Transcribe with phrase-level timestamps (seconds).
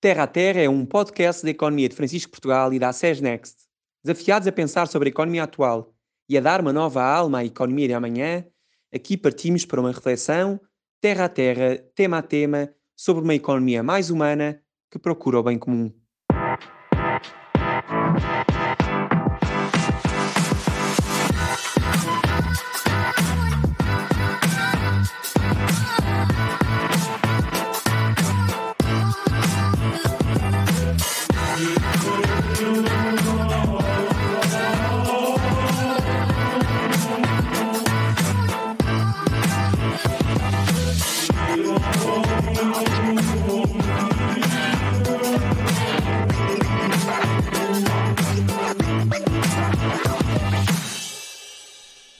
[0.00, 3.56] Terra a Terra é um podcast da economia de Francisco Portugal e da SES Next.
[4.04, 5.92] Desafiados a pensar sobre a economia atual
[6.28, 8.44] e a dar uma nova alma à economia de amanhã,
[8.94, 10.60] aqui partimos para uma reflexão,
[11.00, 15.58] terra a terra, tema a tema, sobre uma economia mais humana que procura o bem
[15.58, 15.92] comum.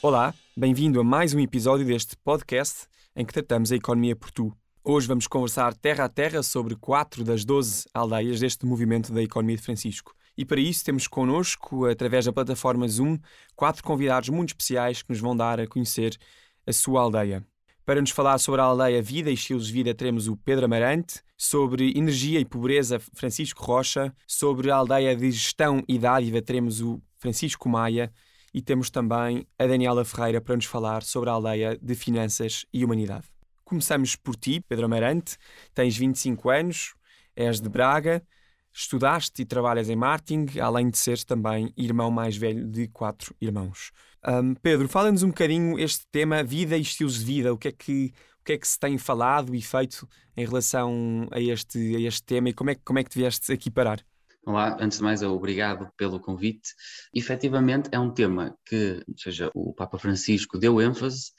[0.09, 4.51] Olá, bem-vindo a mais um episódio deste podcast em que tratamos a economia por tu.
[4.83, 9.57] Hoje vamos conversar terra a terra sobre quatro das doze aldeias deste movimento da economia
[9.57, 10.15] de Francisco.
[10.34, 13.19] E para isso temos connosco, através da plataforma Zoom,
[13.55, 16.17] quatro convidados muito especiais que nos vão dar a conhecer
[16.67, 17.47] a sua aldeia.
[17.84, 21.20] Para nos falar sobre a aldeia Vida e Estilos de Vida, teremos o Pedro Amarante,
[21.37, 26.98] sobre energia e pobreza, Francisco Rocha, sobre a aldeia de Gestão e Dádiva, teremos o
[27.19, 28.11] Francisco Maia
[28.59, 32.84] e temos também a Daniela Ferreira para nos falar sobre a aldeia de Finanças e
[32.84, 33.28] Humanidade.
[33.65, 35.37] Começamos por ti, Pedro Amarante,
[35.73, 36.95] tens 25 anos,
[37.37, 38.20] és de Braga,
[38.73, 43.92] estudaste e trabalhas em marketing, além de seres também irmão mais velho de quatro irmãos.
[44.27, 47.72] Um, Pedro, fala-nos um bocadinho este tema vida e estilos de vida, o que é
[47.72, 52.00] que o que é que se tem falado e feito em relação a este, a
[52.00, 54.05] este tema e como é, como é que te vieste aqui parar?
[54.44, 56.70] Olá, antes de mais, obrigado pelo convite.
[57.12, 61.33] Efetivamente, é um tema que, ou seja, o Papa Francisco deu ênfase,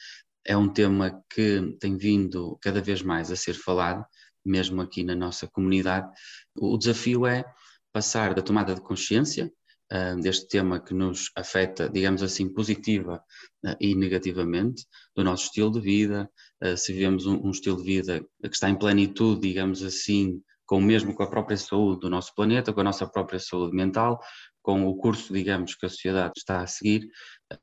[0.46, 4.06] é um tema que tem vindo cada vez mais a ser falado,
[4.46, 6.08] mesmo aqui na nossa comunidade.
[6.56, 7.44] O desafio é
[7.92, 9.52] passar da tomada de consciência
[9.92, 13.24] uh, deste tema que nos afeta, digamos assim, positiva
[13.66, 14.86] uh, e negativamente,
[15.16, 16.30] do nosso estilo de vida,
[16.64, 20.80] uh, se vivemos um, um estilo de vida que está em plenitude, digamos assim, com
[20.80, 24.20] mesmo com a própria saúde do nosso planeta, com a nossa própria saúde mental,
[24.62, 27.10] com o curso, digamos, que a sociedade está a seguir,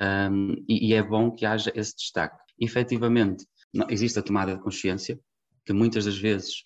[0.02, 2.36] um, e, e, é bom que haja esse destaque.
[2.60, 3.46] Efetivamente,
[3.88, 5.20] existe a tomada de consciência,
[5.64, 6.64] que muitas das vezes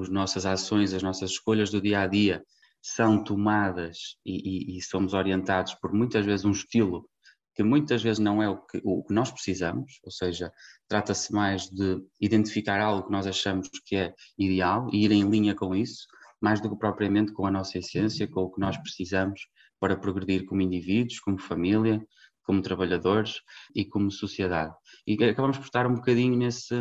[0.00, 2.42] as nossas ações, as nossas escolhas do dia a dia
[2.80, 7.06] são tomadas e, e, e somos orientados por muitas vezes um estilo
[7.54, 10.52] que muitas vezes não é o que, o que nós precisamos, ou seja,
[10.88, 15.54] trata-se mais de identificar algo que nós achamos que é ideal e ir em linha
[15.54, 16.06] com isso,
[16.40, 19.46] mais do que propriamente com a nossa essência, com o que nós precisamos
[19.78, 22.04] para progredir como indivíduos, como família,
[22.44, 23.40] como trabalhadores
[23.74, 24.74] e como sociedade.
[25.06, 26.74] E acabamos por estar um bocadinho nesse,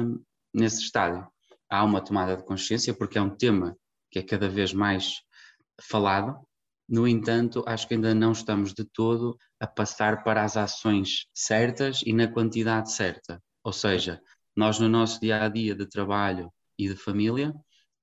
[0.53, 1.27] nesse estádio.
[1.69, 3.77] Há uma tomada de consciência, porque é um tema
[4.09, 5.21] que é cada vez mais
[5.81, 6.35] falado,
[6.91, 12.01] no entanto, acho que ainda não estamos de todo a passar para as ações certas
[12.05, 13.41] e na quantidade certa.
[13.63, 14.21] Ou seja,
[14.53, 17.53] nós no nosso dia a dia de trabalho e de família,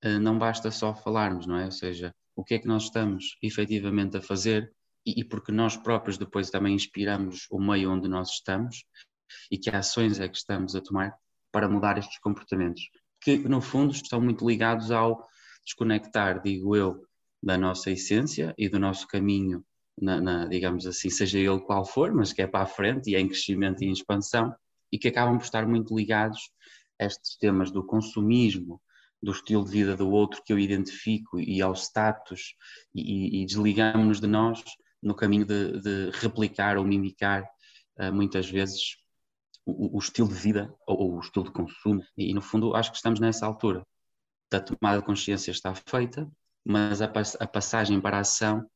[0.00, 1.66] eh, não basta só falarmos, não é?
[1.66, 4.72] Ou seja, o que é que nós estamos efetivamente a fazer
[5.05, 8.84] e, porque nós próprios depois também inspiramos o meio onde nós estamos
[9.50, 11.15] e que ações é que estamos a tomar
[11.53, 12.88] para mudar estes comportamentos,
[13.20, 15.28] que no fundo estão muito ligados ao
[15.62, 17.06] desconectar, digo eu,
[17.43, 19.65] da nossa essência e do nosso caminho,
[20.00, 23.15] na, na, digamos assim, seja ele qual for, mas que é para a frente e
[23.15, 24.54] é em crescimento e em expansão,
[24.93, 26.50] e que acabam por estar muito ligados
[27.00, 28.81] a estes temas do consumismo,
[29.22, 32.54] do estilo de vida do outro que eu identifico e ao status,
[32.94, 34.62] e, e desligamos-nos de nós
[35.03, 37.49] no caminho de, de replicar ou mimicar
[37.99, 38.97] uh, muitas vezes
[39.65, 42.03] o, estilo de vida ou, o estilo de consumo.
[42.16, 43.87] E, no fundo, acho que estamos nessa altura.
[44.50, 46.31] A tomada de consciência está feita,
[46.69, 48.69] mas a, a, passagem para a ação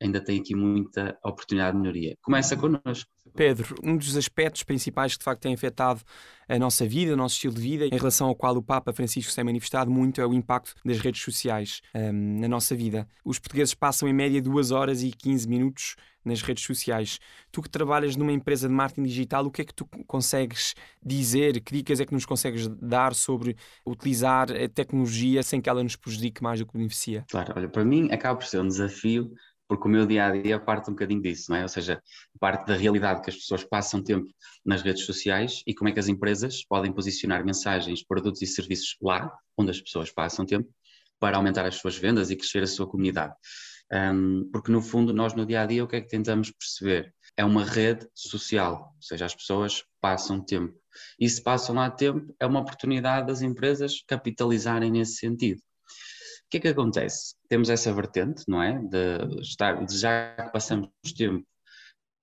[0.00, 2.16] ainda tem aqui muita oportunidade de melhoria.
[2.22, 3.10] Começa connosco.
[3.34, 6.00] Pedro, um dos aspectos principais que de facto tem afetado
[6.48, 9.30] a nossa vida, o nosso estilo de vida, em relação ao qual o Papa Francisco
[9.30, 13.06] se tem manifestado muito, é o impacto das redes sociais um, na nossa vida.
[13.24, 15.94] Os portugueses passam em média 2 horas e 15 minutos
[16.24, 17.18] nas redes sociais.
[17.50, 20.74] Tu que trabalhas numa empresa de marketing digital, o que é que tu consegues
[21.04, 21.60] dizer?
[21.60, 23.56] Que dicas é que nos consegues dar sobre
[23.86, 27.24] utilizar a tecnologia sem que ela nos prejudique mais do que beneficia?
[27.30, 29.32] Claro, olha, para mim acaba por ser um desafio
[29.68, 31.62] porque o meu dia a dia parte um bocadinho disso, não é?
[31.62, 32.02] Ou seja,
[32.40, 34.26] parte da realidade que as pessoas passam tempo
[34.64, 38.96] nas redes sociais e como é que as empresas podem posicionar mensagens, produtos e serviços
[39.02, 40.68] lá, onde as pessoas passam tempo,
[41.20, 43.34] para aumentar as suas vendas e crescer a sua comunidade.
[43.92, 47.14] Um, porque no fundo, nós no dia a dia, o que é que tentamos perceber?
[47.36, 50.74] É uma rede social, ou seja, as pessoas passam tempo.
[51.18, 55.60] E se passam lá tempo, é uma oportunidade das empresas capitalizarem nesse sentido.
[56.50, 57.34] Que é que acontece?
[57.48, 58.78] Temos essa vertente, não é?
[58.78, 61.46] De, estar, de já que passamos tempo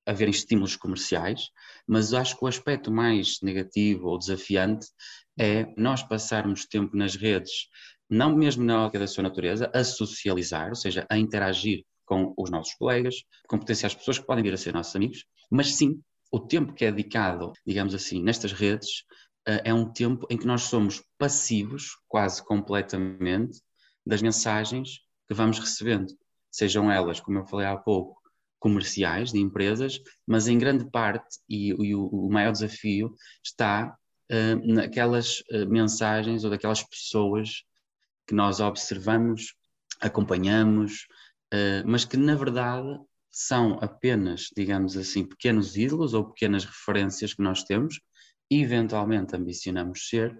[0.06, 1.50] a ver estímulos comerciais,
[1.88, 4.88] mas acho que o aspecto mais negativo ou desafiante
[5.38, 7.68] é nós passarmos tempo nas redes,
[8.10, 12.52] não mesmo na ótica da sua natureza, a socializar, ou seja, a interagir com os
[12.52, 13.16] nossos colegas,
[13.48, 16.00] com potenciais pessoas que podem vir a ser nossos amigos, mas sim,
[16.32, 19.04] o tempo que é dedicado, digamos assim, nestas redes,
[19.48, 23.60] eh, é um tempo em que nós somos passivos, quase completamente,
[24.06, 26.14] das mensagens que vamos recebendo,
[26.52, 28.22] sejam elas, como eu falei há pouco,
[28.60, 33.14] comerciais de empresas, mas em grande parte, e, e o, o, maior desafio
[33.44, 33.96] está
[34.32, 37.64] uh, naquelas uh, mensagens ou daquelas pessoas
[38.28, 39.54] que nós observamos,
[40.02, 41.06] acompanhamos,
[41.54, 43.00] uh, mas que na verdade
[43.30, 48.00] são apenas, digamos assim, pequenos ídolos ou pequenas referências que nós temos
[48.50, 50.38] eventualmente ambicionamos ser,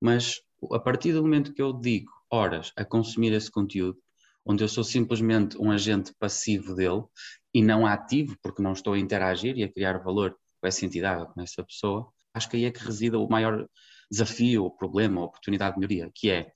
[0.00, 0.40] mas
[0.72, 3.98] a partir do momento que eu digo horas a consumir esse conteúdo,
[4.44, 7.02] onde eu sou simplesmente um agente passivo dele
[7.54, 11.32] e não ativo, porque não estou a interagir e a criar valor com essa entidade,
[11.32, 13.68] com essa pessoa, acho que aí é que reside o maior
[14.10, 16.50] desafio, o problema, a oportunidade de melhoria, que é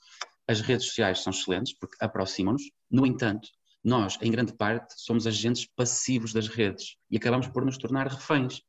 [0.48, 3.48] as redes sociais são excelentes porque aproximam-nos, no entanto,
[3.84, 8.62] nós, em grande parte, somos agentes passivos das redes e acabamos por nos tornar reféns.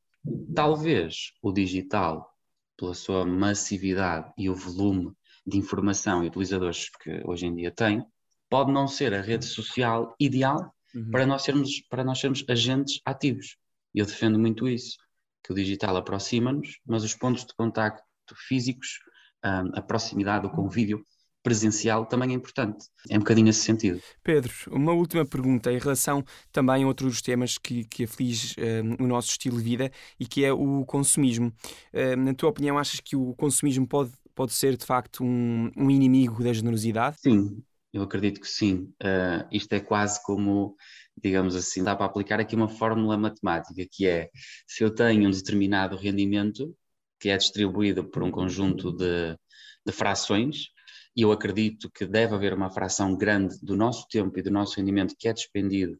[0.53, 2.31] Talvez o digital,
[2.77, 5.13] pela sua massividade e o volume
[5.47, 8.05] de informação e utilizadores que hoje em dia tem,
[8.49, 11.09] pode não ser a rede social ideal uhum.
[11.09, 13.55] para, nós sermos, para nós sermos agentes ativos.
[13.95, 14.97] Eu defendo muito isso,
[15.43, 18.03] que o digital aproxima-nos, mas os pontos de contacto
[18.47, 18.99] físicos,
[19.45, 21.01] um, a proximidade, o convívio
[21.41, 22.87] presencial também é importante.
[23.09, 24.01] É um bocadinho nesse sentido.
[24.21, 26.21] Pedro, uma última pergunta em relação
[26.51, 28.53] também a outros temas que, que aflige
[28.99, 31.53] um, o nosso estilo de vida e que é o consumismo.
[31.93, 35.89] Um, na tua opinião, achas que o consumismo pode pode ser de facto um, um
[35.89, 37.17] inimigo da generosidade?
[37.19, 38.93] Sim, eu acredito que sim.
[39.01, 40.75] Uh, isto é quase como,
[41.21, 44.29] digamos assim, dá para aplicar aqui uma fórmula matemática, que é
[44.67, 46.71] se eu tenho um determinado rendimento
[47.19, 49.35] que é distribuído por um conjunto de,
[49.83, 50.67] de frações,
[51.15, 54.77] e eu acredito que deve haver uma fração grande do nosso tempo e do nosso
[54.77, 55.99] rendimento que é despendido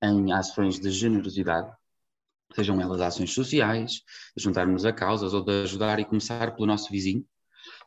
[0.00, 1.68] em ações de generosidade,
[2.54, 4.02] sejam elas ações sociais,
[4.36, 7.26] de juntarmos a causas ou de ajudar e começar pelo nosso vizinho,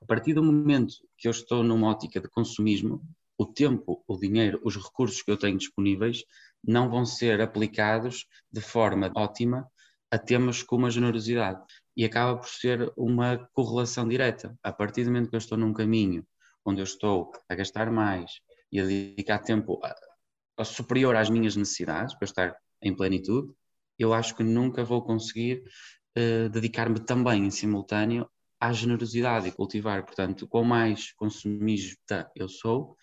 [0.05, 3.01] a partir do momento que eu estou numa ótica de consumismo,
[3.39, 6.23] o tempo, o dinheiro, os recursos que eu tenho disponíveis
[6.63, 9.67] não vão ser aplicados de forma ótima
[10.11, 11.59] a temas como a generosidade.
[11.97, 14.55] E acaba por ser uma correlação direta.
[14.61, 16.23] A partir do momento que eu estou num caminho
[16.63, 18.29] onde eu estou a gastar mais
[18.71, 19.95] e a dedicar tempo a,
[20.59, 23.51] a superior às minhas necessidades, para estar em plenitude,
[23.97, 25.63] eu acho que nunca vou conseguir
[26.15, 28.29] uh, dedicar-me também em simultâneo
[28.59, 30.05] à generosidade e cultivar.
[30.05, 32.95] Portanto, quanto mais consumista eu sou,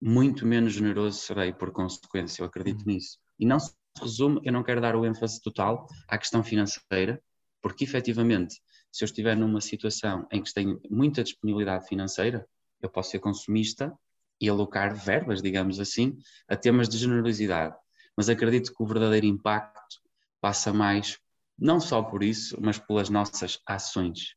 [0.00, 2.42] muito menos generoso serei por consequência.
[2.42, 2.94] Eu acredito uhum.
[2.94, 3.18] nisso.
[3.38, 7.22] E não se resume, eu não quero dar o ênfase total à questão financeira,
[7.62, 8.60] porque efetivamente,
[8.92, 12.46] se eu estiver numa situação em que tenho muita disponibilidade financeira,
[12.80, 13.92] eu posso ser consumista
[14.40, 16.18] e alocar verbas, digamos assim,
[16.48, 17.74] a temas de generosidade.
[18.16, 20.00] Mas acredito que o verdadeiro impacto
[20.40, 21.18] passa mais,
[21.58, 24.36] não só por isso, mas pelas nossas ações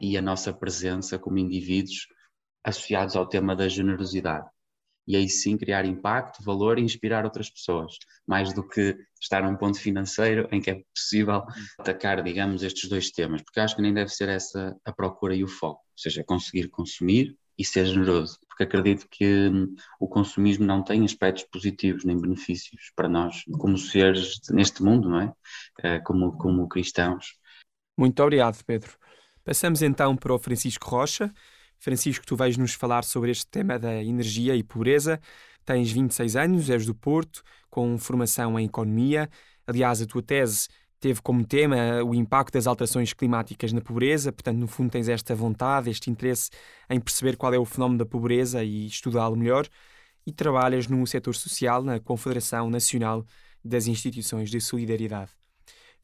[0.00, 2.06] e a nossa presença como indivíduos
[2.64, 4.48] associados ao tema da generosidade.
[5.06, 9.56] E aí sim criar impacto, valor e inspirar outras pessoas, mais do que estar num
[9.56, 11.44] ponto financeiro em que é possível
[11.78, 15.44] atacar, digamos, estes dois temas, porque acho que nem deve ser essa a procura e
[15.44, 20.66] o foco, ou seja, conseguir consumir e ser generoso, porque acredito que hum, o consumismo
[20.66, 25.32] não tem aspectos positivos nem benefícios para nós, como seres neste mundo, não é?
[25.82, 27.38] Eh, como, como cristãos.
[27.96, 28.98] Muito obrigado, Pedro.
[29.46, 31.32] Passamos então para o Francisco Rocha.
[31.78, 35.20] Francisco, tu vais nos falar sobre este tema da energia e pobreza.
[35.64, 39.30] Tens 26 anos, és do Porto, com formação em economia.
[39.64, 40.66] Aliás, a tua tese
[40.98, 45.32] teve como tema o impacto das alterações climáticas na pobreza, portanto, no fundo, tens esta
[45.32, 46.50] vontade, este interesse
[46.90, 49.68] em perceber qual é o fenómeno da pobreza e estudá-lo melhor.
[50.26, 53.24] E trabalhas no setor social na Confederação Nacional
[53.64, 55.35] das Instituições de Solidariedade.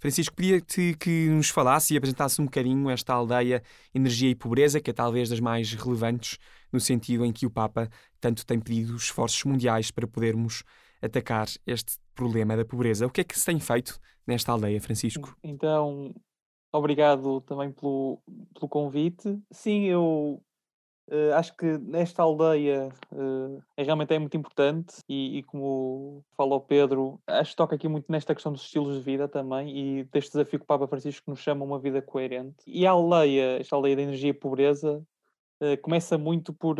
[0.02, 3.62] Francisco, pedia-te que nos falasse e apresentasse um bocadinho esta aldeia
[3.94, 6.40] Energia e Pobreza, que é talvez das mais relevantes,
[6.72, 7.88] no sentido em que o Papa
[8.20, 10.64] tanto tem pedido esforços mundiais para podermos
[11.00, 13.06] atacar este problema da pobreza.
[13.06, 15.38] O que é que se tem feito nesta aldeia, Francisco?
[15.40, 16.12] Então,
[16.72, 18.20] obrigado também pelo,
[18.54, 19.40] pelo convite.
[19.52, 20.42] Sim, eu
[21.08, 26.54] Uh, acho que nesta aldeia uh, é realmente é muito importante e, e, como fala
[26.54, 30.04] o Pedro, acho que toca aqui muito nesta questão dos estilos de vida também e
[30.04, 32.62] deste desafio que o Papa Francisco nos chama uma vida coerente.
[32.66, 35.04] E a aldeia, esta aldeia da energia e pobreza,
[35.60, 36.76] uh, começa muito por,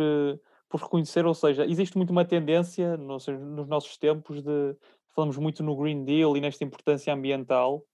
[0.69, 4.75] por reconhecer, ou seja, existe muito uma tendência nos, nos nossos tempos de
[5.13, 7.85] falamos muito no Green Deal e nesta importância ambiental,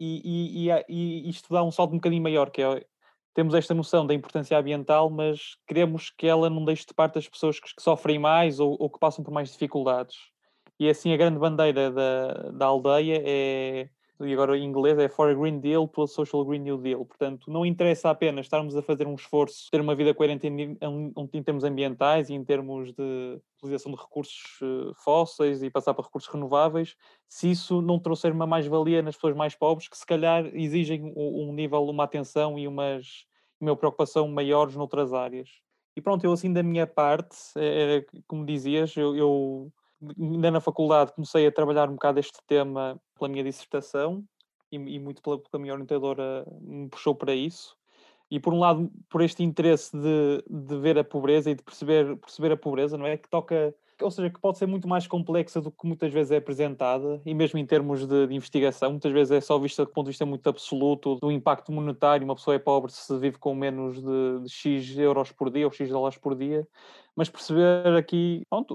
[0.00, 2.84] e, e, e, e, isto dá um salto um bocadinho maior, que é
[3.34, 7.28] temos esta noção da importância ambiental, mas queremos que ela não deixe de parte as
[7.28, 10.16] pessoas que, que sofrem mais ou, ou, que passam por mais dificuldades.
[10.78, 13.88] E assim a grande bandeira da, da aldeia é
[14.26, 17.04] e agora em inglês é For a Green Deal to a Social Green New Deal.
[17.04, 21.12] Portanto, não interessa apenas estarmos a fazer um esforço, ter uma vida coerente em, em,
[21.32, 26.04] em termos ambientais e em termos de utilização de recursos uh, fósseis e passar para
[26.04, 26.96] recursos renováveis,
[27.28, 31.48] se isso não trouxer uma mais-valia nas pessoas mais pobres, que se calhar exigem um,
[31.48, 33.26] um nível, uma atenção e umas,
[33.60, 35.48] uma preocupação maiores noutras áreas.
[35.96, 39.72] E pronto, eu assim da minha parte, é, como dizias, eu, eu
[40.18, 44.24] ainda na faculdade comecei a trabalhar um bocado este tema pela minha dissertação
[44.72, 47.76] e, e muito pela, pela minha orientadora me puxou para isso.
[48.30, 52.16] E por um lado, por este interesse de, de ver a pobreza e de perceber,
[52.16, 53.16] perceber a pobreza, não é?
[53.16, 56.36] Que toca ou seja, que pode ser muito mais complexa do que muitas vezes é
[56.36, 60.06] apresentada, e mesmo em termos de, de, investigação, muitas vezes é só vista do ponto
[60.06, 62.24] de vista muito absoluto do impacto monetário.
[62.24, 65.72] Uma pessoa é pobre se vive com menos de, de X euros por dia ou
[65.72, 66.66] X dólares por dia,
[67.16, 68.74] mas perceber aqui, pronto,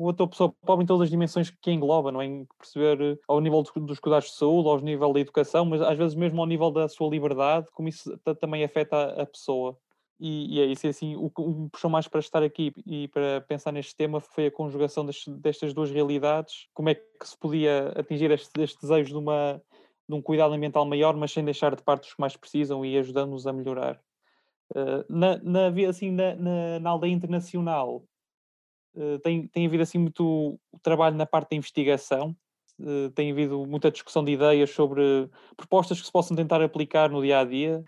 [0.00, 2.44] outra pessoa pobre em todas as dimensões que engloba, não é?
[2.58, 6.40] Perceber ao nível dos cuidados de saúde, ao nível da educação, mas às vezes mesmo
[6.40, 9.78] ao nível da sua liberdade, como isso também afeta a, a pessoa.
[10.18, 13.42] E, e, é isso, assim, o que me puxou mais para estar aqui e para
[13.42, 15.06] pensar neste tema foi a conjugação
[15.38, 19.60] destas duas realidades, como é que se podia atingir este, este desejo de, uma,
[20.08, 22.96] de um cuidado ambiental maior, mas sem deixar de parte os que mais precisam e
[22.96, 24.00] ajudando-nos a melhorar.
[24.74, 28.02] Uh, na, na, assim, na, na, na aldeia internacional
[28.96, 32.34] uh, tem, tem havido assim muito trabalho na parte da investigação,
[32.80, 37.22] uh, tem havido muita discussão de ideias sobre propostas que se possam tentar aplicar no
[37.22, 37.84] dia a dia.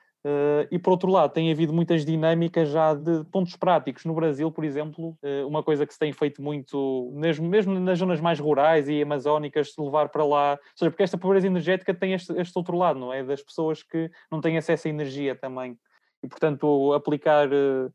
[0.70, 4.04] E por outro lado, tem havido muitas dinâmicas já de pontos práticos.
[4.04, 5.16] No Brasil, por exemplo,
[5.46, 9.72] uma coisa que se tem feito muito, mesmo, mesmo nas zonas mais rurais e amazónicas,
[9.78, 13.10] levar para lá, ou seja, porque esta pobreza energética tem este, este outro lado, não
[13.10, 13.24] é?
[13.24, 15.78] Das pessoas que não têm acesso à energia também.
[16.22, 17.48] E, portanto, aplicar.
[17.48, 17.92] Uh,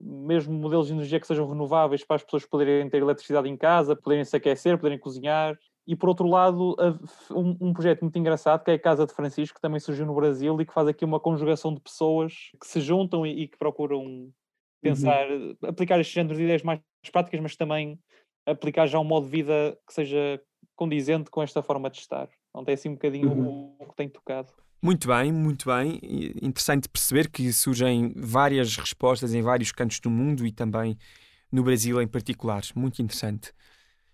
[0.00, 3.96] mesmo modelos de energia que sejam renováveis para as pessoas poderem ter eletricidade em casa,
[3.96, 6.74] poderem se aquecer, poderem cozinhar, e por outro lado,
[7.30, 10.14] um, um, projeto muito engraçado que é a Casa de Francisco, que também surgiu no
[10.14, 13.58] Brasil e que faz aqui uma conjugação de pessoas que se juntam e, e que
[13.58, 14.32] procuram uhum.
[14.82, 15.54] pensar, uhum.
[15.62, 16.80] aplicar estes géneros de ideias mais
[17.12, 17.98] práticas, mas também
[18.46, 20.40] aplicar já um modo de vida que seja
[20.76, 22.28] condizente com esta forma de estar.
[22.50, 23.76] Então tem assim um bocadinho uhum.
[23.78, 24.52] o, o que tem tocado.
[24.82, 25.98] Muito bem, muito bem.
[26.42, 30.96] Interessante perceber que surgem várias respostas em vários cantos do mundo e também
[31.50, 32.62] no Brasil em particular.
[32.74, 33.52] Muito interessante.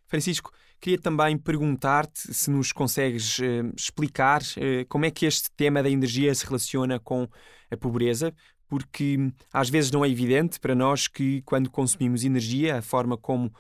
[0.06, 5.82] Francisco, Queria também perguntar-te se nos consegues uh, explicar uh, como é que este tema
[5.82, 7.28] da energia se relaciona com
[7.70, 8.34] a pobreza,
[8.70, 13.18] porque hum, às vezes não é evidente para nós que quando consumimos energia, a forma
[13.18, 13.52] como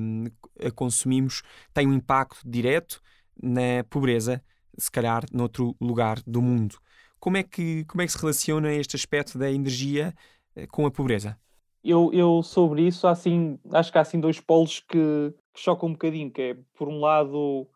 [0.00, 0.24] um,
[0.64, 1.42] a consumimos
[1.74, 3.02] tem um impacto direto
[3.42, 4.42] na pobreza,
[4.78, 6.76] se calhar noutro lugar do mundo.
[7.18, 10.14] Como é que, como é que se relaciona este aspecto da energia
[10.56, 11.36] uh, com a pobreza?
[11.82, 15.92] Eu, eu sobre isso, assim, acho que há assim dois polos que, que chocam um
[15.92, 17.66] bocadinho, que é, por um lado,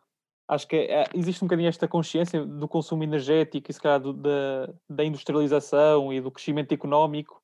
[0.48, 4.12] acho que é, existe um bocadinho esta consciência do consumo energético e se calhar do,
[4.12, 7.42] da, da industrialização e do crescimento económico,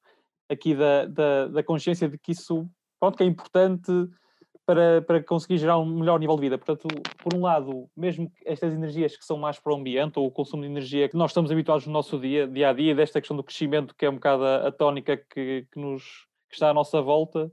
[0.48, 2.68] aqui da, da, da, consciência de que isso
[3.00, 3.90] pronto, que é importante
[4.64, 6.58] para, para conseguir gerar um melhor nível de vida.
[6.58, 6.86] Portanto,
[7.18, 10.62] por um lado, mesmo estas energias que são mais para o ambiente, ou o consumo
[10.62, 13.42] de energia que nós estamos habituados no nosso dia, dia a dia, desta questão do
[13.42, 17.50] crescimento, que é um bocado a, tónica que, que nos que está à nossa volta,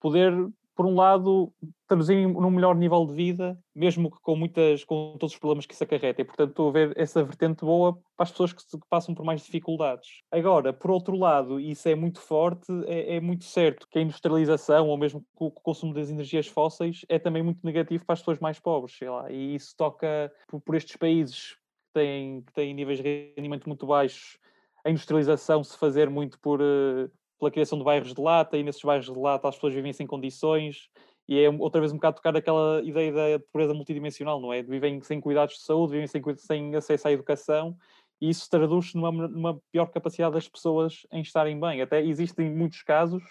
[0.00, 0.32] poder,
[0.76, 1.50] por um lado,
[1.88, 5.72] traduzir num melhor nível de vida, mesmo que com muitas, com todos os problemas que
[5.72, 6.20] isso acarreta.
[6.20, 9.24] E, portanto, estou a ver essa vertente boa para as pessoas que, que passam por
[9.24, 10.20] mais dificuldades.
[10.30, 14.02] Agora, por outro lado, e isso é muito forte, é, é, muito certo que a
[14.02, 18.38] industrialização, ou mesmo o consumo das energias fósseis, é também muito negativo para as pessoas
[18.38, 19.32] mais pobres, sei lá.
[19.32, 23.86] E isso toca por, por estes países que têm, que têm níveis de rendimento muito
[23.86, 24.38] baixos,
[24.84, 28.82] a industrialização se fazer muito por uh, pela criação de bairros de lata, e nesses
[28.82, 30.88] bairros de lata as pessoas vivem sem condições,
[31.28, 34.62] e é outra vez um bocado tocar aquela ideia da pobreza multidimensional, não é?
[34.62, 37.76] Vivem sem cuidados de saúde, vivem sem, sem acesso à educação,
[38.20, 41.82] e isso traduz-se numa, numa pior capacidade das pessoas em estarem bem.
[41.82, 43.22] Até existem muitos casos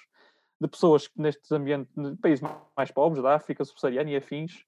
[0.60, 2.48] de pessoas que nestes ambientes, países
[2.78, 4.66] mais pobres, da África subsaariana e afins,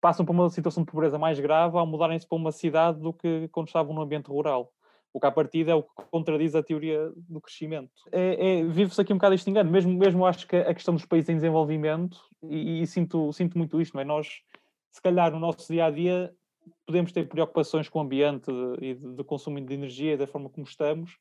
[0.00, 3.48] passam por uma situação de pobreza mais grave ao mudarem-se para uma cidade do que
[3.48, 4.72] quando estavam no ambiente rural.
[5.12, 7.90] O que à partida é o que contradiz a teoria do crescimento.
[8.12, 11.06] É, é, Vive-se aqui um bocado este engano, mesmo, mesmo acho que a questão dos
[11.06, 14.04] países em desenvolvimento, e, e, sinto, sinto muito isto, não é?
[14.04, 14.42] Nós,
[14.92, 16.32] se calhar, no nosso dia a dia,
[16.86, 18.50] podemos ter preocupações com o ambiente
[18.80, 21.18] e de consumo de energia, da forma como estamos,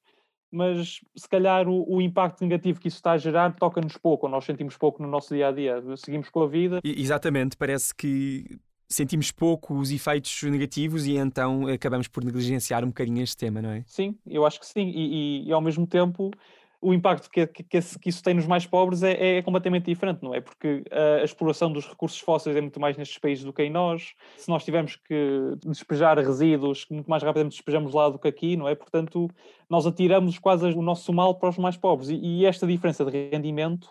[0.51, 4.31] mas se calhar o, o, impacto negativo que isso está a gerar toca-nos pouco, ou
[4.31, 5.83] nós sentimos pouco no nosso dia a dia.
[5.97, 6.79] Seguimos com a vida.
[6.83, 13.21] Exatamente, parece que sentimos pouco os efeitos negativos e então acabamos por negligenciar um bocadinho
[13.21, 13.83] este tema, não é?
[13.85, 16.31] Sim, eu acho que sim, e, e, e ao mesmo tempo
[16.79, 20.33] o impacto que, que, que, isso tem nos mais pobres é, é completamente diferente, não
[20.33, 20.41] é?
[20.41, 24.13] Porque a, exploração dos recursos fósseis é muito mais nestes países do que em nós.
[24.37, 28.67] Se nós tivermos que despejar resíduos, muito mais rapidamente despejamos lá do que aqui, não
[28.67, 28.75] é?
[28.75, 29.27] Portanto,
[29.69, 32.09] nós atiramos quase o nosso mal para os mais pobres.
[32.09, 33.89] E, e esta diferença de rendimento,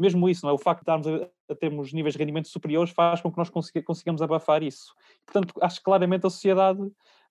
[0.00, 0.54] mesmo isso, não é?
[0.54, 3.82] O facto de a, a termos níveis de rendimento superiores faz com que nós consiga,
[3.82, 4.94] consigamos abafar isso.
[5.26, 6.80] Portanto, acho que claramente a sociedade,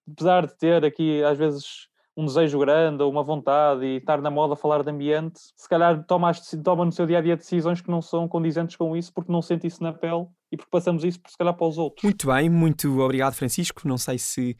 [0.09, 4.29] apesar de ter aqui, às vezes um desejo grande ou uma vontade e estar na
[4.29, 6.31] moda falar de ambiente, se calhar toma,
[6.63, 9.41] toma no seu dia a dia decisões que não são condizentes com isso porque não
[9.41, 12.03] sente isso na pele e porque passamos isso, se calhar, para os outros.
[12.03, 13.87] Muito bem, muito obrigado, Francisco.
[13.87, 14.57] Não sei se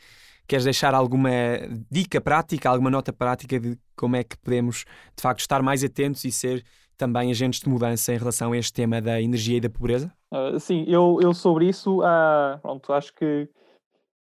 [0.48, 1.30] queres deixar alguma
[1.92, 4.86] dica prática, alguma nota prática de como é que podemos,
[5.16, 6.64] de facto, estar mais atentos e ser
[7.00, 10.14] também agentes de mudança em relação a este tema da energia e da pobreza?
[10.32, 13.48] Uh, sim, eu, eu sobre isso, uh, pronto, acho que,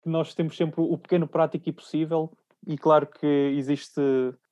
[0.03, 2.31] que nós temos sempre o pequeno prático e possível
[2.67, 3.25] e claro que
[3.57, 3.99] existe,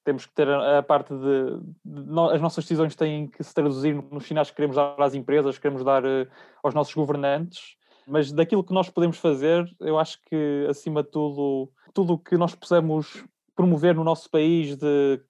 [0.04, 3.94] temos que ter a, a parte de, de as nossas decisões têm que se traduzir
[4.12, 6.28] nos sinais que queremos dar às empresas, que queremos dar uh,
[6.64, 11.70] aos nossos governantes, mas daquilo que nós podemos fazer, eu acho que acima de tudo,
[11.94, 13.24] tudo o que nós possamos
[13.56, 15.22] promover no nosso país de,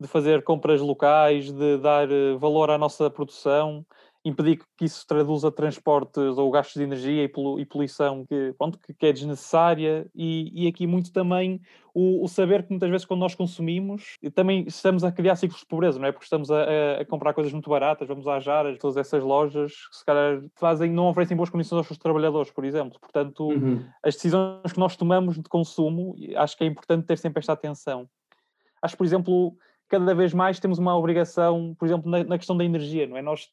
[0.00, 3.84] de fazer compras locais, de dar uh, valor à nossa produção,
[4.24, 8.94] impedir que isso traduza transportes ou gastos de energia e, polu poluição que, pronto, que,
[8.94, 11.60] que, é desnecessária e, e aqui muito também
[11.92, 15.66] o, o, saber que muitas vezes quando nós consumimos também estamos a criar ciclos de
[15.66, 16.12] pobreza, não é?
[16.12, 16.62] Porque estamos a,
[17.00, 20.90] a comprar coisas muito baratas, vamos às jaras, todas essas lojas que se calhar fazem,
[20.90, 22.98] não oferecem boas condições aos seus trabalhadores, por exemplo.
[22.98, 23.84] Portanto, uhum.
[24.02, 28.08] as decisões que nós tomamos de consumo, acho que é importante ter sempre esta atenção.
[28.80, 29.54] Acho, por exemplo,
[29.98, 33.22] cada vez mais temos uma obrigação, por exemplo, na, na questão da energia, não é?
[33.22, 33.48] Nós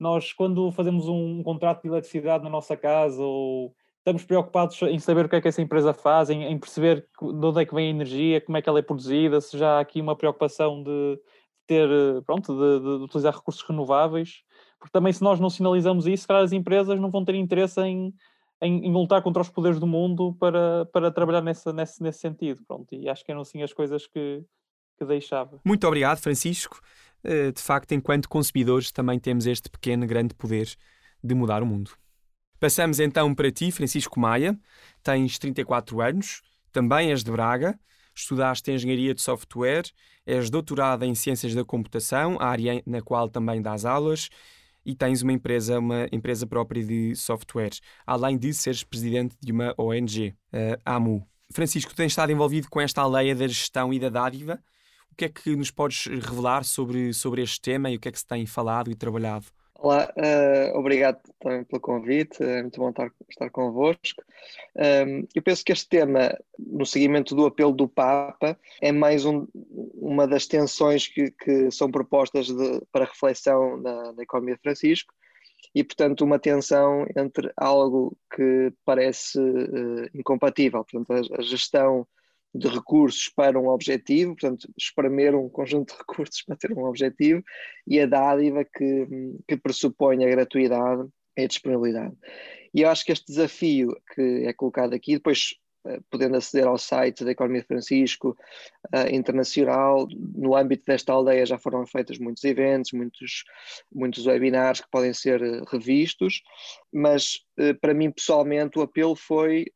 [0.00, 5.26] nós, quando fazemos um contrato de eletricidade na nossa casa ou estamos preocupados em saber
[5.26, 7.88] o que é que essa empresa faz, em, em, perceber de onde é que vem
[7.88, 11.20] a energia, como é que ela é produzida, se já há aqui uma preocupação de
[11.66, 11.88] ter,
[12.24, 14.42] pronto, de, de, utilizar recursos renováveis,
[14.78, 18.14] porque também se nós não sinalizamos isso, claro, as empresas não vão ter interesse em,
[18.62, 22.62] em, em, lutar contra os poderes do mundo para, para trabalhar nessa, nesse, nesse sentido,
[22.66, 24.42] pronto, e acho que eram assim as coisas que,
[25.00, 25.58] que deixava.
[25.64, 26.78] Muito obrigado, Francisco.
[27.24, 30.68] Eh, de facto, enquanto consumidores, também temos este pequeno, grande poder
[31.24, 31.92] de mudar o mundo.
[32.58, 34.58] Passamos então para ti, Francisco Maia.
[35.02, 37.80] Tens 34 anos, também és de Braga,
[38.14, 39.84] estudaste Engenharia de Software,
[40.26, 44.28] és doutorada em Ciências da Computação, área na qual também dás aulas,
[44.84, 49.74] e tens uma empresa, uma empresa própria de software, além de seres presidente de uma
[49.78, 50.34] ONG,
[50.84, 51.26] a AMU.
[51.52, 54.62] Francisco, tens estado envolvido com esta aldeia da gestão e da dádiva,
[55.10, 58.12] o que é que nos podes revelar sobre, sobre este tema e o que é
[58.12, 59.46] que se tem falado e trabalhado?
[59.82, 64.22] Olá, uh, obrigado também pelo convite, é muito bom estar, estar convosco.
[64.76, 69.24] Um, ehm, eu penso que este tema, no seguimento do apelo do Papa, é mais
[69.24, 69.46] um,
[69.94, 75.14] uma das tensões que, que são propostas de, para reflexão na, na economia de Francisco
[75.74, 82.06] e, portanto, uma tensão entre algo que parece uh, incompatível, portanto, a, a gestão
[82.54, 87.42] de recursos para um objetivo, portanto, espremer um conjunto de recursos para ter um objetivo,
[87.86, 89.06] e a dádiva que,
[89.46, 92.16] que pressupõe a gratuidade e a disponibilidade.
[92.74, 95.54] E eu acho que este desafio que é colocado aqui, depois
[95.86, 98.36] eh, podendo aceder ao site da Economia de Francisco
[98.94, 103.44] uh, Internacional, no âmbito desta aldeia já foram feitos muitos eventos, muitos,
[103.90, 106.42] muitos webinars que podem ser uh, revistos,
[106.92, 109.66] mas uh, para mim pessoalmente o apelo foi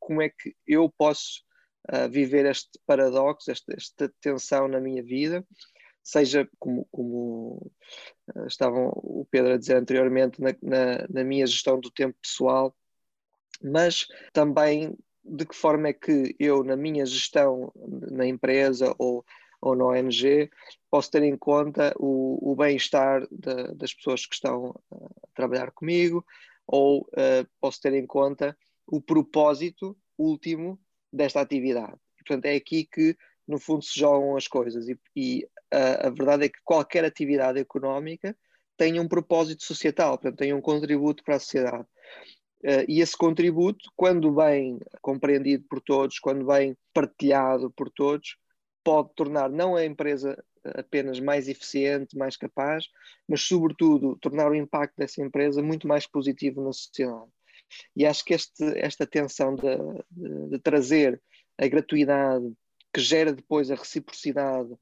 [0.00, 1.44] como é que eu posso
[1.88, 5.46] a viver este paradoxo, esta, esta tensão na minha vida,
[6.02, 7.70] seja como, como
[8.34, 12.74] uh, estavam o Pedro a dizer anteriormente, na, na, na, minha gestão do tempo pessoal,
[13.62, 17.72] mas também de que forma é que eu, na minha gestão
[18.10, 19.24] na empresa ou,
[19.60, 20.50] ou na ONG,
[20.90, 23.26] posso ter em conta o, o bem-estar
[23.74, 26.24] das pessoas que estão a trabalhar comigo,
[26.66, 30.78] ou uh, posso ter em conta o propósito último
[31.14, 31.96] desta atividade.
[32.18, 34.88] portanto, é aqui que, no fundo, se jogam as coisas.
[34.88, 38.36] E, e a, a, verdade é que qualquer atividade económica
[38.76, 41.86] tem um propósito societal, portanto, tem um contributo para a sociedade.
[42.64, 48.36] Uh, e esse contributo, quando bem compreendido por todos, quando bem partilhado por todos,
[48.82, 52.86] pode tornar não a empresa apenas mais eficiente, mais capaz,
[53.28, 57.30] mas, sobretudo, tornar o impacto dessa empresa muito mais positivo na sociedade.
[57.96, 59.76] E acho que este, esta tensão de,
[60.10, 61.20] de, de trazer
[61.58, 62.52] a gratuidade
[62.92, 64.74] que gera depois a reciprocidade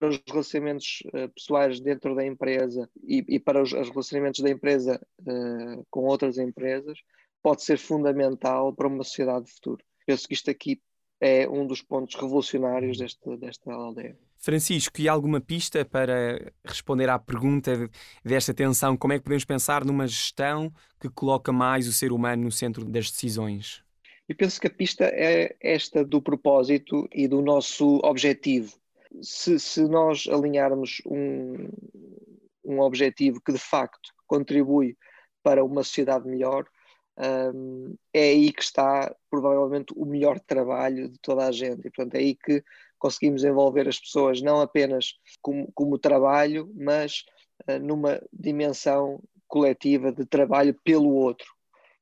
[0.00, 5.00] os relacionamentos uh, pessoais dentro da empresa e, e para os, os, relacionamentos da empresa
[5.20, 6.98] uh, com outras empresas
[7.42, 9.82] pode ser fundamental para uma sociedade de futuro.
[10.04, 10.82] Penso que isto aqui
[11.20, 14.18] é um dos pontos revolucionários desta, desta aldeia.
[14.46, 17.90] Francisco, e alguma pista para responder à pergunta
[18.24, 18.96] desta tensão?
[18.96, 22.84] Como é que podemos pensar numa gestão que coloca mais o ser humano no centro
[22.84, 23.82] das decisões?
[24.28, 28.72] Eu penso que a pista é esta do propósito e do nosso objetivo.
[29.20, 31.68] Se, se nós alinharmos um,
[32.64, 34.96] um objetivo que de facto contribui
[35.42, 36.66] para uma sociedade melhor,
[37.18, 41.80] um, é aí que está provavelmente o melhor trabalho de toda a gente.
[41.80, 42.62] E, portanto, é aí que
[42.98, 47.24] conseguimos envolver as pessoas não apenas como, como trabalho, mas
[47.68, 51.46] uh, numa dimensão coletiva de trabalho pelo outro.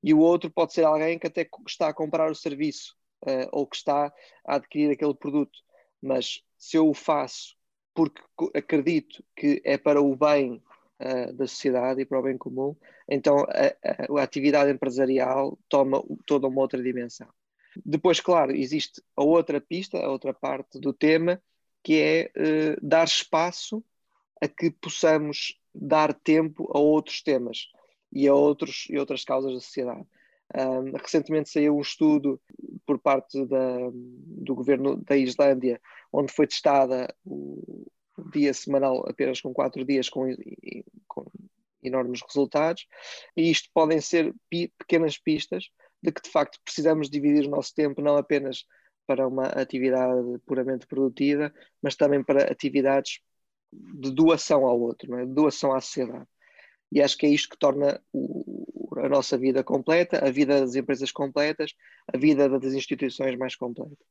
[0.02, 3.66] E o outro pode ser alguém que até está a comprar o serviço uh, ou
[3.66, 4.12] que está
[4.46, 5.58] a adquirir aquele produto.
[6.02, 7.56] Mas se eu o faço
[7.94, 8.20] porque
[8.54, 10.62] acredito que é para o bem
[11.00, 12.76] uh, da sociedade e para o bem comum,
[13.08, 17.28] então a, a, a atividade empresarial toma toda uma outra dimensão.
[17.84, 21.40] Depois, claro, existe a outra pista, a outra parte do tema,
[21.82, 23.84] que é uh, dar espaço
[24.40, 27.68] a que possamos dar tempo a outros temas
[28.12, 30.06] e a outros, e outras causas da sociedade.
[30.54, 32.40] Um, recentemente saiu um estudo
[32.86, 35.80] por parte da, do governo da Islândia,
[36.12, 40.24] onde foi testada o, o dia semanal apenas com quatro dias, com,
[41.08, 41.26] com
[41.82, 42.86] enormes resultados,
[43.36, 45.70] e isto podem ser pi, pequenas pistas
[46.04, 48.66] de que de facto precisamos dividir o nosso tempo não apenas
[49.06, 53.20] para uma atividade puramente produtiva, mas também para atividades
[53.72, 55.24] de doação ao outro, é?
[55.24, 56.26] de doação à sociedade.
[56.92, 60.74] E acho que é isto que torna o, a nossa vida completa, a vida das
[60.74, 61.74] empresas completas,
[62.12, 64.04] a vida das instituições mais completa.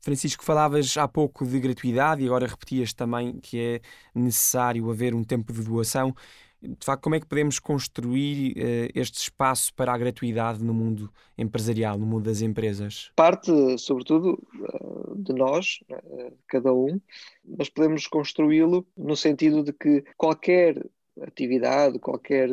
[0.00, 3.80] Francisco, falavas há pouco de gratuidade e agora repetias também que é
[4.18, 6.14] necessário haver um tempo de doação
[6.62, 11.10] de facto, como é que podemos construir uh, este espaço para a gratuidade no mundo
[11.36, 13.10] empresarial, no mundo das empresas?
[13.16, 17.00] Parte, sobretudo, uh, de nós, uh, cada um,
[17.44, 20.84] mas podemos construí-lo no sentido de que qualquer
[21.22, 22.48] atividade, qualquer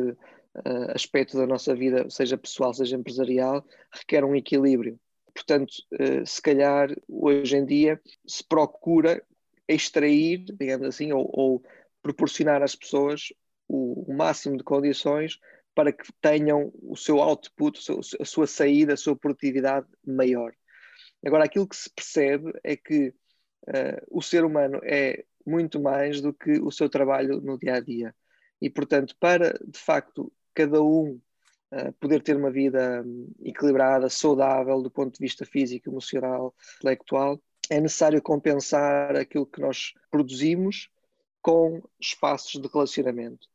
[0.96, 5.00] aspecto da nossa vida, seja pessoal, seja empresarial, requer um equilíbrio.
[5.32, 5.72] Portanto,
[6.26, 9.24] se calhar hoje em dia se procura
[9.68, 11.64] extrair, digamos assim, ou, ou
[12.02, 13.32] proporcionar às pessoas
[13.68, 15.40] o, o máximo de condições
[15.76, 17.80] para que tenham o seu output,
[18.20, 20.52] a sua saída, a sua produtividade maior.
[21.24, 23.10] Agora, aquilo que se percebe é que
[23.68, 27.80] uh, o ser humano é muito mais do que o seu trabalho no dia a
[27.80, 28.16] dia.
[28.62, 31.22] E, portanto, para de facto cada um
[31.72, 37.40] uh, poder ter uma vida um, equilibrada, saudável do ponto de vista físico, emocional, intelectual,
[37.70, 40.90] é necessário compensar aquilo que nós produzimos
[41.42, 43.48] com espaços de relacionamento.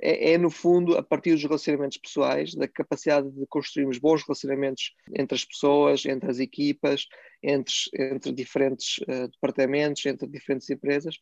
[0.00, 4.94] É, é, no fundo, a partir dos relacionamentos pessoais, da capacidade de construirmos bons relacionamentos
[5.14, 7.06] entre as pessoas, entre as equipas,
[7.42, 11.18] entre, entre diferentes uh, departamentos, entre diferentes empresas,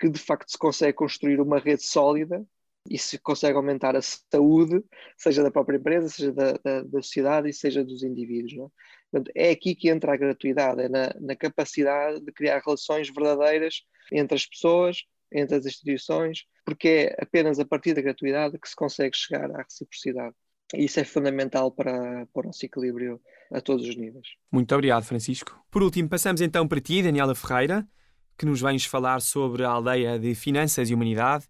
[0.00, 2.42] que de facto se consegue construir uma rede sólida
[2.88, 4.82] e se consegue aumentar a saúde,
[5.16, 8.54] seja da própria empresa, seja da, da, da sociedade e seja dos indivíduos.
[8.54, 8.68] Não é?
[9.10, 13.82] Portanto, é aqui que entra a gratuidade, é na, na capacidade de criar relações verdadeiras
[14.12, 18.76] entre as pessoas, entre as instituições, porque é apenas a partir da gratuidade que se
[18.76, 20.34] consegue chegar à reciprocidade.
[20.74, 24.26] E isso é fundamental para, o nosso equilíbrio a todos os níveis.
[24.52, 25.58] Muito obrigado, Francisco.
[25.70, 27.86] Por último, passamos então para ti, Daniela Ferreira,
[28.36, 31.46] que nos vens falar sobre a aldeia de Finanças e Humanidade.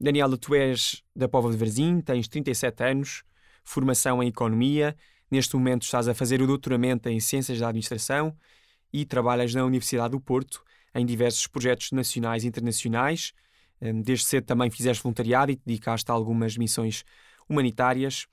[0.00, 3.24] Daniela, tu és da Pova de Varzim, tens 37 anos,
[3.64, 4.96] formação em Economia,
[5.30, 8.36] neste momento estás a fazer o doutoramento em Ciências da Administração
[8.92, 10.62] e trabalhas na Universidade do Porto
[10.94, 13.32] em diversos projetos nacionais e internacionais.
[13.80, 17.04] Hum, desde cedo também fizeste voluntariado e te dedicaste a algumas missões
[17.48, 18.26] humanitárias.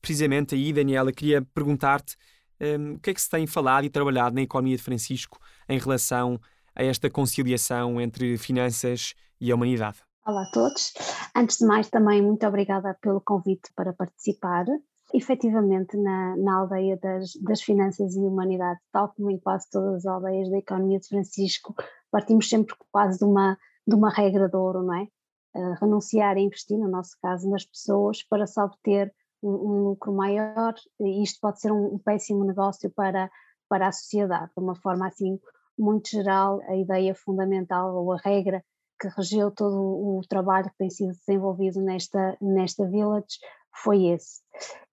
[0.00, 2.16] Precisamente aí, Daniela, queria perguntar-te
[2.60, 5.78] um, o que é que se tem falado e trabalhado na economia de Francisco em
[5.78, 6.40] relação
[6.74, 9.98] a esta conciliação entre finanças e a humanidade.
[10.26, 10.92] Olá a todos.
[11.36, 14.66] Antes de mais, também muito obrigada pelo convite para participar.
[15.14, 20.06] Efetivamente, na, na aldeia das, das finanças e humanidade, tal como em quase todas as
[20.06, 21.74] aldeias da economia de Francisco,
[22.16, 25.06] partimos sempre quase de uma, de uma regra de ouro, não é?
[25.54, 30.14] Uh, renunciar a investir, no nosso caso, nas pessoas para se obter um, um lucro
[30.14, 33.30] maior, e isto pode ser um, um, péssimo negócio para,
[33.68, 34.50] para a sociedade.
[34.56, 35.38] De uma forma assim
[35.78, 38.64] muito geral, a ideia fundamental ou a regra
[38.98, 43.36] que regeu todo o trabalho que tem sido desenvolvido nesta, nesta village
[43.82, 44.40] foi esse.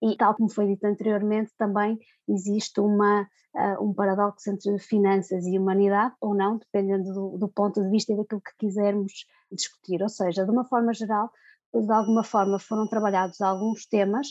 [0.02, 3.22] E, tal como foi dito anteriormente, também existe uma,
[3.56, 8.14] uh, um paradoxo entre finanças e humanidade, ou não, dependendo do, do ponto de vista
[8.14, 10.02] e daquilo que quisermos discutir.
[10.02, 11.32] Ou seja, de uma forma geral,
[11.74, 14.28] de alguma forma foram trabalhados alguns temas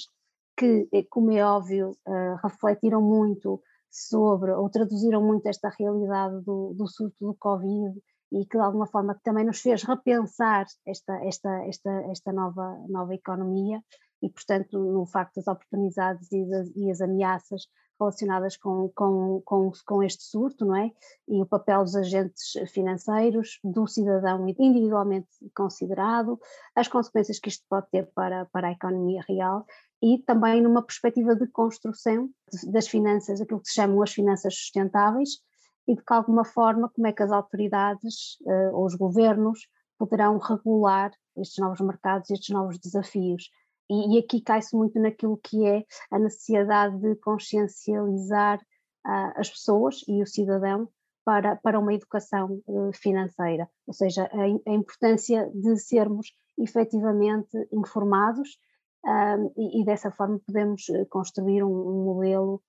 [0.56, 3.60] que, eh, como é óbvio, uh, refletiram muito
[3.90, 7.94] sobre, ou traduziram muito esta realidade do, do surto do Covid
[8.32, 13.14] e que de alguma forma também nos fez repensar esta, esta, esta, esta nova, nova
[13.14, 13.82] economia
[14.22, 17.66] e, portanto, no facto das oportunidades e, das, e as ameaças
[17.98, 20.90] relacionadas com, com, com, com, este surto, não é?
[21.28, 26.40] E o papel dos agentes financeiros, do cidadão individualmente considerado,
[26.74, 29.64] as consequências que isto pode ter para, para a economia real
[30.02, 32.28] e também numa perspectiva de construção
[32.72, 35.40] das finanças, aquilo que se chamam as finanças sustentáveis,
[35.86, 40.38] e de que alguma forma como é que as autoridades uh, ou os governos poderão
[40.38, 43.48] regular estes novos mercados, estes novos desafios.
[43.92, 50.00] E, e aqui cai-se muito naquilo que é a necessidade de consciencializar uh, as pessoas
[50.08, 50.88] e o cidadão
[51.26, 58.58] para, para uma educação uh, financeira, ou seja, a, a, importância de sermos efetivamente informados
[59.04, 62.62] um, e, e, dessa forma podemos construir um, um modelo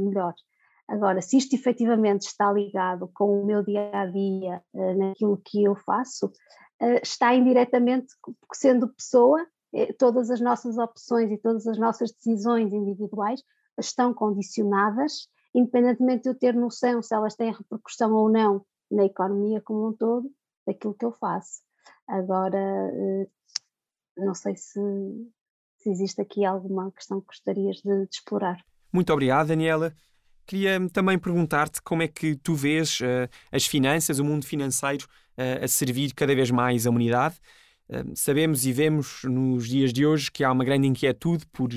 [0.00, 0.34] melhor.
[0.88, 5.76] Agora, se isto efetivamente está ligado com o meu dia a dia, naquilo que eu
[5.76, 6.32] faço,
[7.02, 8.08] está indiretamente,
[8.52, 9.46] sendo pessoa,
[9.98, 13.42] todas as nossas opções e todas as nossas decisões individuais
[13.78, 19.60] estão condicionadas, independentemente de eu ter noção se elas têm repercussão ou não na economia
[19.60, 20.30] como um todo,
[20.66, 21.62] daquilo que eu faço.
[22.06, 22.58] Agora,
[24.16, 24.80] não sei se,
[25.78, 28.58] se existe aqui alguma questão que gostarias de, de explorar.
[28.92, 29.92] Muito obrigado, Daniela.
[30.46, 35.06] Queria também perguntar-te como é que tu vês uh, as finanças, o mundo financeiro,
[35.38, 37.40] uh, a servir cada vez mais a humanidade.
[37.88, 41.70] Uh, sabemos e vemos nos dias de hoje que há uma grande inquietude por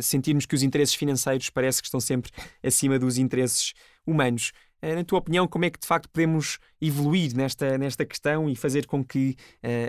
[0.00, 2.30] sentirmos que os interesses financeiros parece que estão sempre
[2.62, 3.72] acima dos interesses
[4.06, 4.52] humanos.
[4.80, 8.86] na tua opinião, como é que de facto podemos evoluir nesta, nesta questão e fazer
[8.86, 9.34] com que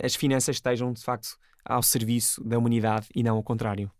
[0.03, 3.91] as finanças estejam de facto ao serviço da humanidade e não ao contrário.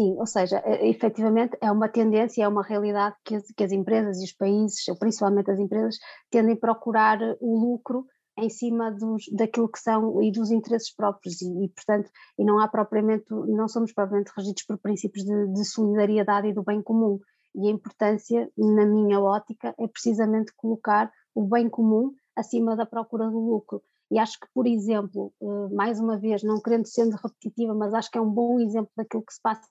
[0.00, 4.20] Sim, ou seja, efetivamente é uma tendência, é uma realidade que as, que as empresas
[4.20, 5.96] e os países, principalmente as empresas,
[6.30, 8.06] tendem a procurar o lucro
[8.38, 11.40] em cima dos, daquilo que são e dos interesses próprios.
[11.42, 15.64] E, e, portanto e não há propriamente não somos propriamente regidos por princípios de, de,
[15.64, 17.18] solidariedade e do bem comum.
[17.54, 23.28] E a importância na minha ótica é precisamente colocar o bem comum acima da procura
[23.28, 23.82] do lucro.
[24.10, 28.10] E acho que, por exemplo, eh, mais uma vez, não querendo sendo repetitiva, mas acho
[28.10, 29.66] que é um bom exemplo daquilo que se passa,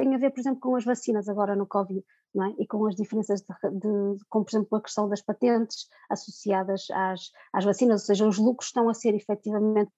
[0.00, 2.04] tem a ver, por exemplo, com as vacinas agora no Covid,
[2.34, 2.54] não é?
[2.58, 7.30] E com as diferenças, de, de, com, por exemplo, a questão das patentes associadas às,
[7.52, 9.92] às vacinas, ou seja, os lucros estão a ser efetivamente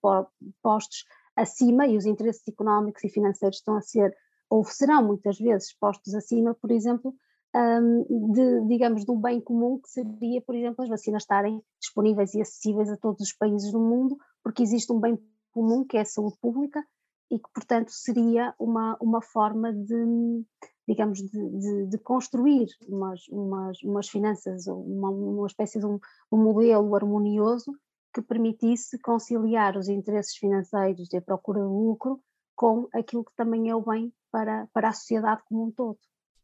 [0.62, 1.04] postos
[1.34, 4.14] acima e os interesses económicos e financeiros estão a ser,
[4.50, 7.14] ou serão muitas vezes postos acima, por exemplo,
[7.54, 12.42] um, de, digamos, do bem comum que seria, por exemplo, as vacinas estarem disponíveis e
[12.42, 15.18] acessíveis a todos os países do mundo, porque existe um bem
[15.52, 16.84] comum que é a saúde pública
[17.30, 20.44] e que, portanto, seria uma, uma forma de,
[20.88, 25.98] digamos, de, de, de construir umas, umas, umas finanças, uma, uma espécie de um,
[26.30, 27.72] um modelo harmonioso
[28.14, 32.20] que permitisse conciliar os interesses financeiros e a procura de lucro
[32.54, 35.98] com aquilo que também é o bem para, para a sociedade como um todo.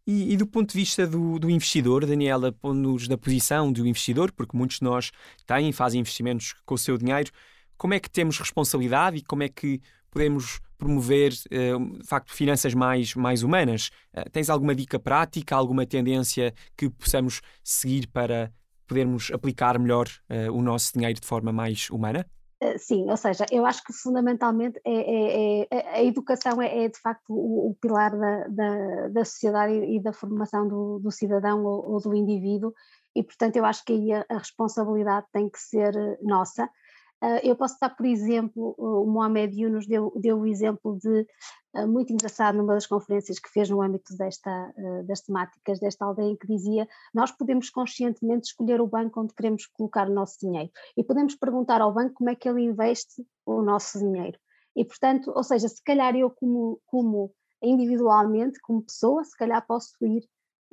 [0.06, 4.32] E, e, do ponto de vista do, do investidor, Daniela, pondo-nos na posição do investidor,
[4.32, 5.12] porque muitos de nós
[5.46, 7.30] têm fazem investimentos com o seu dinheiro,
[7.78, 12.74] como é que temos responsabilidade e como é que podemos promover, uh, de facto, finanças
[12.74, 13.90] mais, mais humanas?
[14.12, 18.52] Uh, tens alguma dica prática, alguma tendência que possamos seguir para
[18.86, 22.26] podermos aplicar melhor uh, o nosso dinheiro de forma mais humana?
[22.60, 26.88] Eh, sim, ou seja, eu acho que fundamentalmente é, é, é a educação é, é
[26.88, 31.64] de facto o, o pilar da, da, da, sociedade e da formação do, do cidadão
[31.64, 32.72] ou, ou, do indivíduo,
[33.16, 36.68] e portanto eu acho que aí a, a responsabilidade tem que ser eh, nossa.
[37.22, 41.24] Uh, eu posso dar, por exemplo, o Mohamed Yunus deu, deu o exemplo de
[41.74, 46.04] ah, muito engraçado numa das conferências que fez no âmbito desta, ah, das temáticas desta
[46.04, 50.38] aldeia, em que dizia: Nós podemos conscientemente escolher o banco onde queremos colocar o nosso
[50.40, 54.38] dinheiro e podemos perguntar ao banco como é que ele investe o nosso dinheiro.
[54.76, 57.32] E, portanto, ou seja, se calhar eu, como, como
[57.62, 60.24] individualmente, como pessoa, se calhar posso ir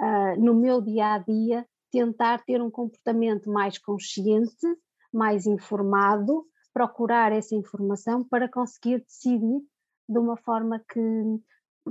[0.02, 4.68] uh, no meu dia a dia tentar ter um comportamento mais consciente,
[5.14, 9.62] mais informado, procurar essa informação para conseguir decidir
[10.08, 11.02] de uma forma que,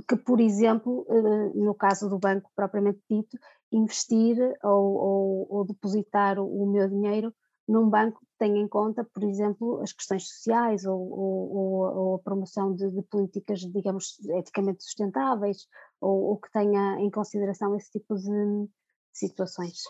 [0.07, 3.37] que por exemplo, eh, no caso do banco propriamente dito,
[3.71, 7.33] investir ou, ou, ou depositar o meu dinheiro
[7.69, 12.19] num banco que tenha em conta, por exemplo, as questões sociais ou, ou, ou a
[12.19, 15.67] promoção de, de, políticas, digamos, eticamente sustentáveis,
[16.01, 18.67] ou, ou, que tenha em consideração esse tipo de
[19.13, 19.83] situações.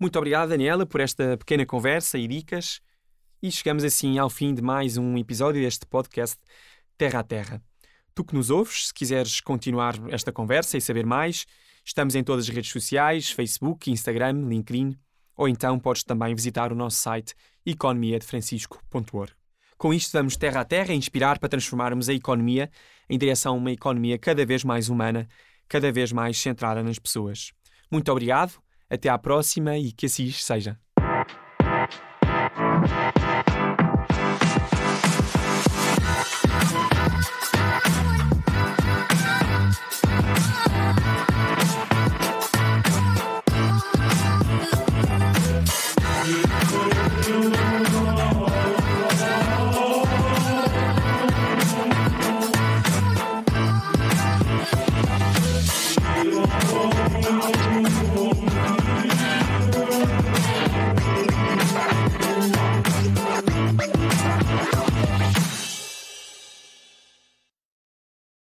[0.00, 2.80] Muito obrigado, Daniela, por esta pequena conversa e dicas.
[3.42, 6.38] E chegamos assim ao fim de mais um episódio deste podcast
[6.96, 7.62] Terra a Terra.
[8.14, 11.44] Tu que nos ouves, se quiseres continuar esta conversa e saber mais,
[11.84, 14.98] estamos em todas as redes sociais, Facebook, Instagram, LinkedIn,
[15.36, 17.34] ou então podes também visitar o nosso site
[17.66, 19.32] economiadefrancisco.org.
[19.76, 22.70] Com isto damos terra a terra a inspirar para transformarmos a economia
[23.06, 25.28] em direção a uma economia cada vez mais humana,
[25.68, 27.52] cada vez mais centrada nas pessoas.
[27.90, 30.78] Muito obrigado, até à próxima e que assim seja.